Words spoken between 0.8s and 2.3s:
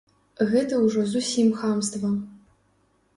ўжо зусім хамства.